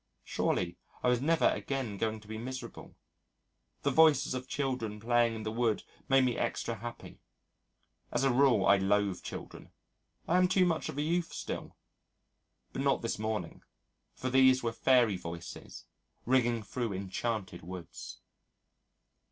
Surely 0.23 0.79
I 1.03 1.09
was 1.09 1.21
never 1.21 1.45
again 1.49 1.95
going 1.99 2.19
to 2.21 2.27
be 2.27 2.39
miserable. 2.39 2.95
The 3.83 3.91
voices 3.91 4.33
of 4.33 4.47
children 4.47 4.99
playing 4.99 5.35
in 5.35 5.43
the 5.43 5.51
wood 5.51 5.83
made 6.09 6.23
me 6.25 6.35
extra 6.39 6.73
happy. 6.77 7.19
As 8.11 8.23
a 8.23 8.33
rule 8.33 8.65
I 8.65 8.77
loathe 8.77 9.21
children. 9.21 9.69
I 10.27 10.37
am 10.39 10.47
too 10.47 10.65
much 10.65 10.89
of 10.89 10.97
a 10.97 11.03
youth 11.03 11.31
still. 11.33 11.77
But 12.73 12.81
not 12.81 13.03
this 13.03 13.19
morning. 13.19 13.61
For 14.15 14.31
these 14.31 14.63
were 14.63 14.73
fairy 14.73 15.17
voices 15.17 15.85
ringing 16.25 16.63
through 16.63 16.93
enchanted 16.93 17.61
woods. 17.61 18.21